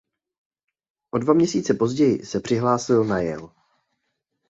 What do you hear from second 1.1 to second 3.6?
O dva měsíce později se přihlásil na Yale.